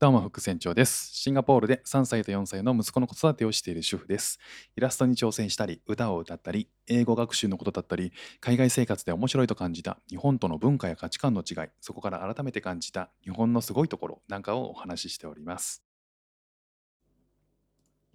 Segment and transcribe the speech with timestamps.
[0.00, 1.10] どうも副船長です。
[1.12, 4.38] シンガポールで3歳と4歳の息子の子育てをしている主婦です。
[4.76, 15.82] イラストに挑戦したり、歌を歌ったり、英語学習のことだったり、海外生活で面白いと感じた日本との文化や価値観の違い、そこから改めて感じた日本のすごいところなんかをお話ししております。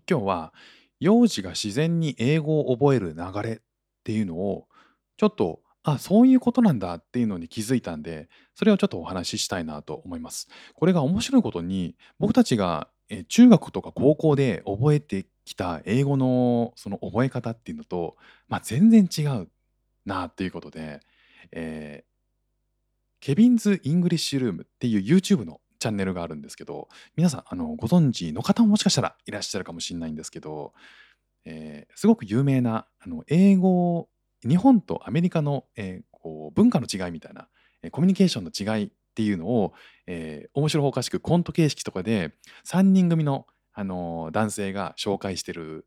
[0.09, 0.53] 今日は
[1.01, 3.59] 幼児が自然に英語を覚える流れっ
[4.05, 4.69] ていうのを
[5.17, 10.47] ちょっとあそういうことなんだっていうのに気づいたんでそれをちょっとお話ししたいなと思います。
[10.73, 18.15] これが面白いことに僕たちがえ中学とか高校で覚えてきた英語のその覚え方っていうのと、
[18.47, 19.49] まあ、全然違う
[20.05, 21.01] なっていうことで、
[21.51, 22.13] えー
[23.25, 30.73] Kevin’s English Room っていう YouTube のチャンネルがあるんですけど皆さんあのご存知の方ももしかしたらいらっしゃるかもしれないんですけど、
[31.45, 34.09] えーすごく有名なあの英語
[34.47, 37.49] 日本とアメリカの、えーこう文化の違いみたいな、
[37.81, 39.73] えコミュニケーションの違いっていうのを、
[40.07, 42.33] えー面白おかしくコント形式とかで
[42.65, 45.85] 3人組の、あのー男性が紹介してる、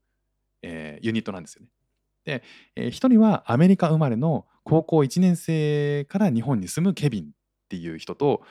[0.63, 1.69] えーユニットなんですよね。
[2.25, 2.43] で、
[2.75, 7.27] え1人はアメリカ生まれの高校1年生から日本に住むケビンっ
[7.69, 8.43] ていう人と、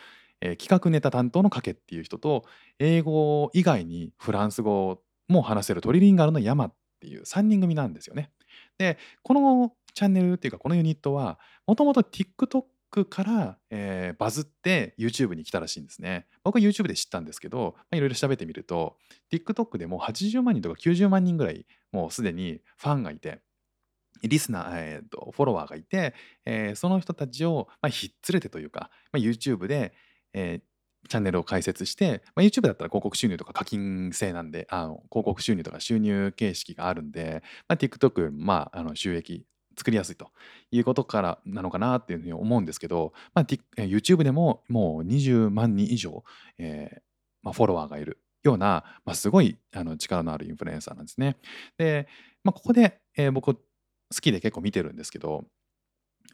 [0.42, 2.46] えー企画ネタ担当のカケっていう人と
[2.80, 8.32] 英語以外にフランス語も話せるトリリンガルのヤマっていう3人組なんですよね。
[8.78, 16.28] でこのチャンネルっていうかこのユニットはもともと TikTok から、えーバズって YouTube に来たらしいんですね。
[16.44, 18.98] 僕は YouTube で知ったんですけどいろいろ調べてみると
[19.34, 23.42] TikTok でもう80万人とか90万人ぐらいもうすでにファンがいて
[24.24, 26.14] リスナー、えーとフォロワーがいて、
[26.46, 29.94] えーその人たちを、まあ、ひっつれてというか、まあ、YouTube で、
[30.34, 30.62] えー
[31.08, 40.32] チャンネルを開設して、まあ、YouTube だったら広告収入とか課金制なんであの広告収入とか収入形式があるんで、まあ、TikTok よりも、まあ、あの収益作りやすいと
[40.72, 46.24] いうことからなのかなっていうふうに思うんですけど、まあ、YouTube でももう20万人以上、
[46.58, 47.00] えー
[47.42, 51.38] まあ、フォロワーがいるような、まあ、すごいあの力のあるインフルエンサーなんですね。
[51.78, 52.08] で、
[52.44, 55.46] まあ、ここで、えー僕好きで結構見てるんですけど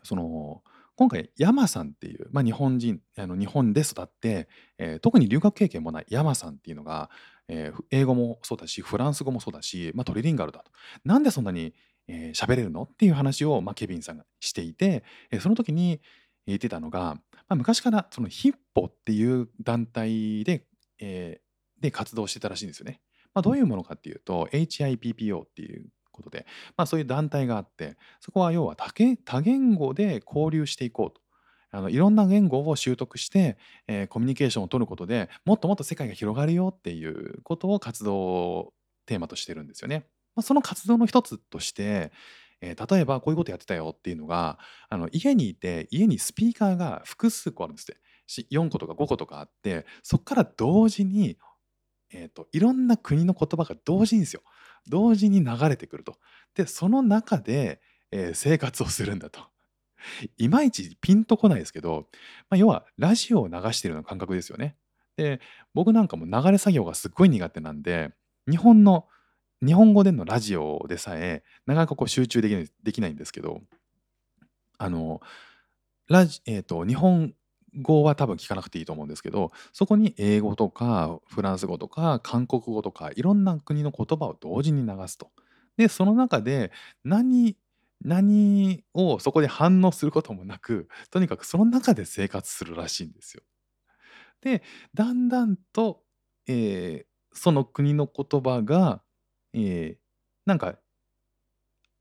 [0.03, 0.61] その
[0.97, 7.09] 今回山さんっていう、まあ、日本人あの日本で育って、えー特に留学経験もない山さんっていうのが、
[7.47, 10.71] えー英語もそうだしフランス語もそうだし、まあ、トリリンガルだと
[11.05, 11.73] なんでそんなに、
[12.11, 12.83] えー喋れるの？
[12.83, 16.01] っていう話を、まあ、ケビンさんがしていて、えーその時に
[16.45, 20.66] 言ってたのが、まあ、昔からそのヒッポっていう団体で,、
[20.99, 22.99] えーで活動してたらしいんですよね。
[23.33, 26.45] まあ、どういうものかっていうと HIPPO っていうことで、
[26.75, 31.22] まあ、そういう団体があってそこは要は多言多言語で交流していこうと。
[31.73, 33.57] あのいろんな言語を習得して、
[33.88, 38.73] えーコミュニケーションを取ることでもっともっと世界が広がるよっていうことを活動
[39.05, 40.05] テーマとしてるんですよね。
[40.35, 42.11] まあ、その活動の一つとして、
[42.61, 47.95] えー例えばこういうことやってたよっていうのがあの家にいて家にスピーカーが複数個あるんですっ
[48.45, 51.39] て4個とか5個とかあってそこから同時に、
[52.13, 54.43] えー、といろんな国の言葉が同時にですよ
[54.87, 56.17] 同時に流れてくると。
[56.55, 57.81] でその中で、
[58.11, 59.41] えー生活をするんだと。
[60.37, 62.07] いまいちピンとこないですけど、
[62.49, 64.75] まあ、要はラジオを流しているような感覚ですよね。
[65.17, 65.39] で
[65.73, 68.11] 僕なんかも流れ作業がすっごい苦手なんで
[68.49, 69.07] 日本の
[69.66, 73.61] 日本語でのラジオでさえなかなかこう集中できないできないんですけど
[74.77, 75.22] あの
[76.07, 77.33] ラジ、えー、と日本
[77.81, 85.29] 語は多分聞かなくていいと思うんですけどそこに英語とかフランス語とか韓国語とかいろんな国の言葉を同時に流すと。
[85.78, 86.72] でその中で
[87.03, 87.55] 何
[88.03, 93.43] 何をそこで反応することもなくとにかくその中で生活するらしいんですよ。
[94.41, 96.01] でだんだんと、
[96.47, 99.01] えーその国の言葉が、
[99.53, 100.01] えー
[100.45, 100.75] なんか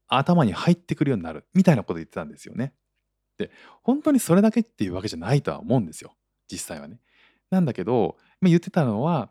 [0.09, 2.75] 頭に入ってくるようになるみたいなこと言ってたんですよね。
[3.39, 3.51] で
[3.83, 6.15] 本当にそれだけっていうわけじゃないとは思うんですよ
[6.51, 7.01] 実際はね。
[7.51, 9.31] なんだけど言ってたのは、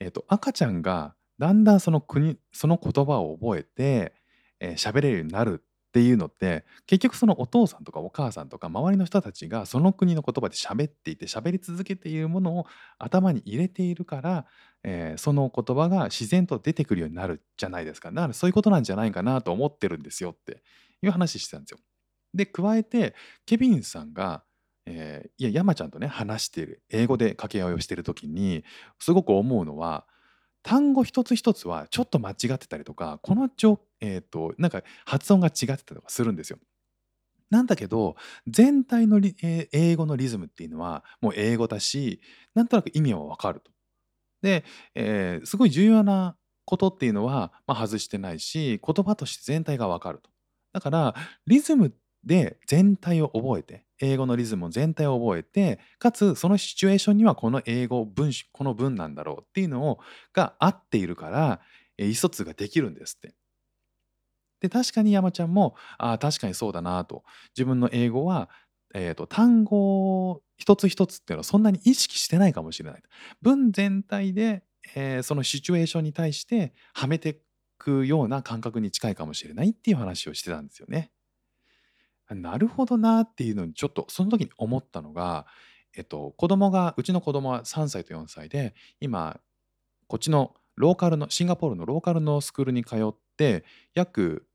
[0.00, 4.14] えー、と赤ちゃんがだんだんその国その言葉を覚えて
[4.60, 12.66] えー喋れるようになるっていうのって結局そのお父さんとかお母さんとか周りの人たちがその国の言葉で喋っていて喋り続けているものを
[12.98, 14.46] 頭に入れているから、
[14.84, 20.62] えーその言葉が自然と出てくるようになるじゃないですかだからそういうことなんじゃないかなと思ってるんですよって
[21.02, 21.78] いう話してたんですよ。
[22.34, 23.14] で加えて
[23.46, 24.44] ケビンさんが、
[24.86, 28.64] えーいや山ちゃんとね話している英語で掛け合いをしている時に
[28.98, 30.06] すごく思うのは
[30.62, 36.58] 単語一つ一つはちょっと間違ってたりとかこのちょ、えー、となんか発音が違ってたりとかするんですよ。
[37.50, 38.16] なんだけど
[38.46, 42.20] 全体の、えー英語のリズムっていうのはもう英語だし
[42.54, 43.70] なんとなく意味はわかると。
[44.42, 44.64] で、
[44.94, 50.30] えーすごい重要なことっていうのは、まあ、外してないし言葉として全体がわかると。
[50.74, 51.14] だから
[51.46, 51.94] リズム
[52.24, 59.98] で全体を覚えて英語のリズム全体を覚えて、かつそのシチュエーションにはこの英語文この文なんだろうっていうのを
[60.32, 61.60] が合っているから、
[61.98, 63.34] 意思疎通ができるんですって。
[64.60, 67.22] で、確かに山ちゃんも、ああ、確かにそうだなと。
[67.56, 68.50] 自分の英語は、
[68.94, 73.02] えっと、単語一つ一つっていうのはそんなに意識してないかもしれない。
[73.42, 74.64] 文全体で、
[74.94, 77.34] えーそのシチュエーションに対してはめてい
[77.78, 81.10] くような感覚に近いかもしれないっていう話をしてたんですよね。
[82.34, 85.46] なるほどなっていうのにちょっとその時に思ったのが、
[85.96, 89.40] えっと、子供がうちの子供は3歳と4歳で今
[90.06, 93.64] こっちのローカルのシンガポールのローカルのスクールに通って
[93.94, 94.46] 約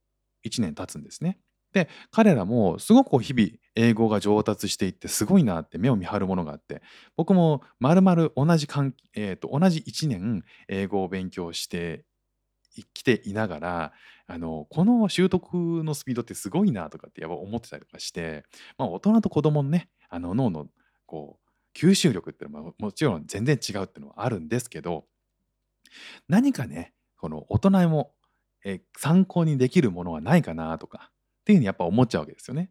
[0.46, 1.38] 1年経つんですね。
[1.72, 6.82] で彼らもすごく日々英語が上達していってすごいなって目を見張るものがあって
[7.16, 12.04] 僕もまるまる同じ関えーと同じ1年英語を勉強して
[12.82, 13.92] きていながら
[14.26, 15.54] あのこの習得
[15.84, 18.44] のスピードってすごいなとかってやっぱ思ってたりとかして、
[18.78, 20.66] まあ、大人と子供のねあの脳の
[21.06, 25.04] こう吸収力っていうのももちろん全然違うっていうのはあるんですけど
[26.28, 28.12] 何かねこの大人も
[28.64, 32.70] え参考にできるものはないかなとかっていうふうにやっぱ思っちゃうわけですよね。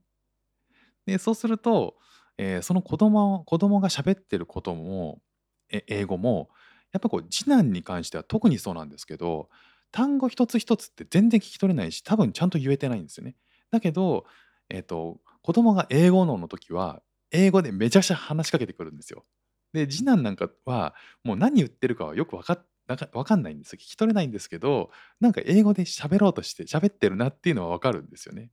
[1.06, 1.96] でそうすると、
[2.38, 5.22] えーその子供子供が喋ってることも
[5.70, 6.50] え英語も
[6.92, 9.50] やっぱこう次男に関しては特にそうなんですけど
[9.94, 13.36] 単語一つ一つって全然聞き取れないし多分ちゃんと言えてないんですよね。
[13.72, 14.26] だけど、
[14.70, 17.02] えっと子供が英語脳の時は
[17.32, 19.24] 英語でめちゃくちゃ話しかけてくるんですよ。
[19.72, 23.78] で次男なんかはもう何言ってるかはよく分かっなんかわかんないんですよ。
[23.78, 28.52] 聞き取れないんですけど、なんか英語で喋ろうとして喋ってるなっていうのはわかるんですよね。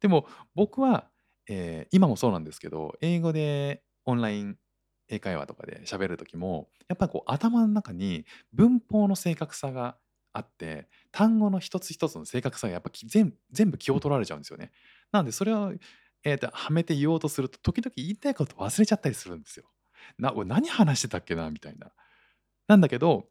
[0.00, 1.08] でも僕は、
[1.48, 4.56] えー今もそうなんですけど、英語でオンライン
[5.08, 9.96] 英会話とかで喋る時も、やっぱりこう頭の中に文法の正確さが
[10.32, 13.34] あって、単語の一つ一つの正確さがやっぱ全
[13.70, 14.70] 部気を取られちゃうんですよね。
[15.12, 15.72] なのでそれを、
[16.24, 19.66] えーとはめて言おうとすると、時々言いたいこと忘れちゃったりするんですよ。
[20.18, 21.92] な、俺何話してたっけなみたいな。
[22.68, 23.28] なんだけど、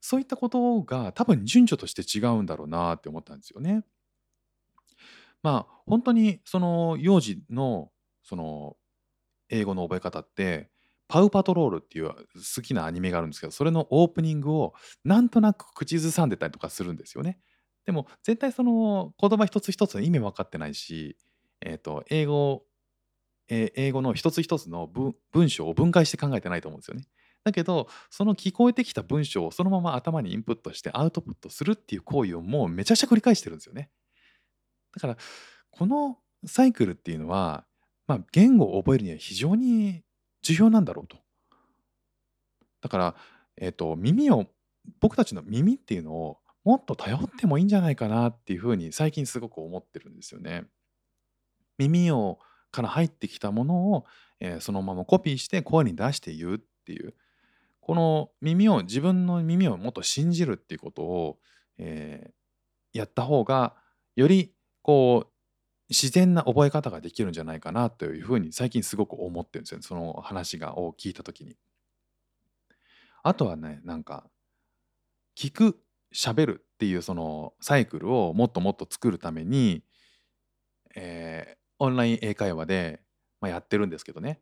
[0.00, 3.84] そういったことが多分順序として違うんだろうなって思ったんですよね。
[5.42, 7.90] まあ、本当にその幼児の
[8.22, 8.76] その
[9.50, 10.70] 英語の覚え方って、
[11.08, 14.74] パウ・パトロールっていう好きなアニメがあるんですけど、それのオープニングを
[15.04, 17.38] なんとなく口ずさんでたりとかするんですよね。
[17.86, 21.18] でも絶対その言葉一つ一つの意味分かってないし、
[21.60, 22.64] えっと、英語
[23.48, 27.04] えー英語の一つ一つの文文章を分解して考えてないと思うんですよね。
[27.44, 33.90] だけど、その聞こえてきた文章をそのまま頭にインプットしてアウトプットするっていう行為をもうめちゃくちゃ繰り返してるんですよね。
[34.94, 35.16] だから、
[35.70, 37.66] このサイクルっていうのは、
[38.06, 40.02] まあ、言語を覚えるには非常に
[40.44, 41.16] 重要なんだろうと。
[42.80, 43.14] だから、
[43.56, 44.46] えっと、耳を、
[45.00, 50.64] 僕たちの耳っていうのをもっと頼ってもいいんじゃないかなっていうふうに最近すごく思ってるんですよね。
[51.78, 52.38] 耳を
[52.70, 54.04] から入ってきたものを、
[54.40, 57.14] えーそのままコピーして声に出して言うっていう
[57.80, 61.38] この耳を自分の耳をもっと信じるっていうことを、
[61.78, 62.34] えー
[62.94, 63.74] やった方が
[64.16, 65.33] よりこう
[65.90, 71.56] 自然な覚え方ができるんじゃないかなというふうに最近すごく思ってるんですよねその話がを聞いた時に。
[73.22, 74.28] あとはねなんか
[75.36, 75.80] 聞く
[76.14, 79.82] 喋るっていうそのサイクルをもっともっと作るために、
[80.94, 83.00] えーオンライン英会話で、
[83.40, 84.40] まあ、やってるんですけどね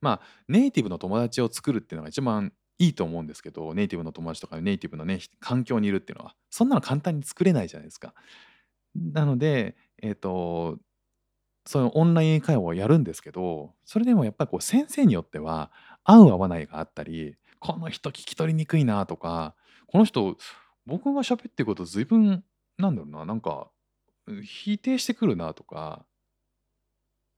[0.00, 8.14] まあネイティブの友達を作るっていうのが一番いいと思うんですけどネイティブの友達とかネイティブのね環境にいるっていうのはそんなの簡単に作れないじゃないですか。
[8.96, 10.78] なのでえっ、と
[11.66, 15.70] そのオンライン会話をやるんですけどそれでもやっぱりこう先生によっては
[16.04, 19.54] 合う合わないがあったりこの人聞き取りにくいなとか
[19.86, 20.36] この人
[20.86, 22.42] 僕が喋ってること随分
[22.78, 23.68] なんだろうななんか
[24.42, 26.04] 否定してくるなとか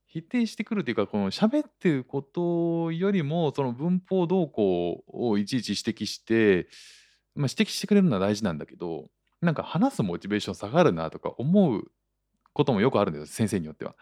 [0.07, 6.67] 否定してくるというかこの喋ってることよりもその文法動向をいちいち指摘して、
[7.35, 9.09] まあ、指摘してくれるのは大事なんだけど
[9.41, 11.91] なんか話すモチベーション下がるなとか思う
[12.53, 13.95] こともよくあるんです先生によっては。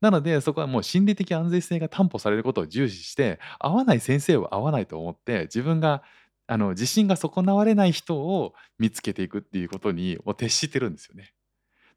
[0.00, 6.02] なのでそこはもう心理的安全性が担保されることを重視して合わない先生は合わないと思って自分が
[6.46, 11.34] あの自信が損なわれない人を見つけていくっていうことにもう徹してるんですよね。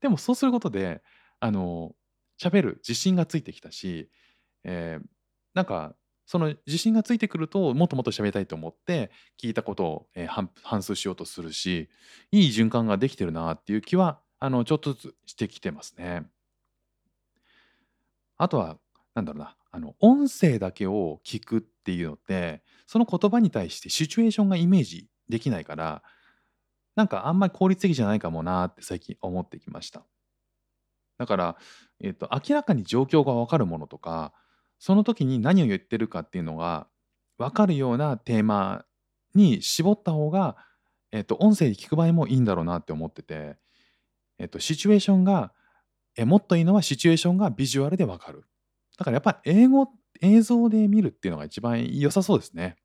[0.02, 1.02] でもそうすることで
[1.40, 1.96] あの
[2.42, 4.10] 喋る自信がついてきたし、
[4.64, 5.06] えー
[5.54, 11.90] なんかその自信がついてくるともっともっと喋りたいと思って聞いたことを、えー反反数しようとするし
[12.32, 16.26] いい循環ができてるなっていう気はあのちょっとずつしてきてますね。
[18.38, 18.78] あとは
[19.16, 26.02] なんだろうなあの音声だけを聞くっていうのってその言葉に対してシチュエーションがイメージできないから
[26.96, 30.04] なんかあんまり効率的じゃないかもなって最近思ってきました。
[31.18, 31.58] だから、
[32.00, 34.34] えっと、明らかに状況がわかるものとか、
[34.80, 36.88] その時に何を言ってるかっていうのが
[37.38, 38.86] 分かるようなテーマ
[39.36, 40.58] に絞った方が、
[41.12, 43.58] えっと、音声で聞く場合もいいんだろうなって思ってて、
[44.42, 45.54] えっと、シチュエーションが、
[46.18, 48.44] えもっといいのはシチュエーションがビジュアルで分かる。
[48.98, 49.88] だからやっぱ英語
[50.22, 52.76] 映像で見るっていうのが一番良さそうですね。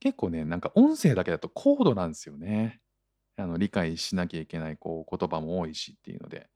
[0.00, 2.80] 結構ね、なんか音声だけだと高度なんですよね。
[3.36, 6.48] あの理解しなきゃいけないこう言葉も多いしっていうので。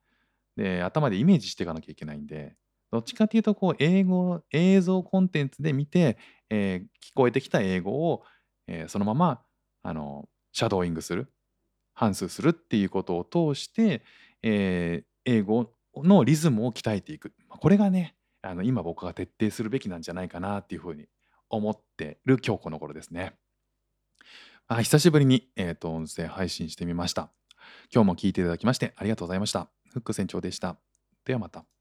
[0.57, 2.57] で、頭でイメージしていかなきゃいけないんで、
[2.93, 6.19] どっちかっていうとこう英語、映像コンテンツで見て、
[6.51, 8.25] えー聞こえてきた英語を、
[8.69, 9.43] えーそのまま
[9.83, 11.33] あのシャドーイングする、
[12.01, 14.03] 反数するっていうことを通して、
[14.43, 17.35] えー英語のリズムを鍛えていく。
[17.47, 21.09] まこれがね、あの今僕が徹底するべきなんじゃないかなっていうふうに
[21.51, 23.35] 思ってる今日この頃ですね。
[24.67, 27.31] あ久しぶりに、えーと音声配信してみました。
[27.95, 29.69] 今日も聞いていただきましてありがとうございました。
[29.93, 30.79] フック船長でした。
[31.27, 31.80] ではまた。